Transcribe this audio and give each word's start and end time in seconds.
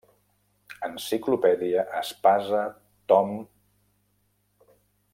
Enciclopèdia 0.87 1.85
Espasa 2.01 2.65
Tom. 3.13 3.37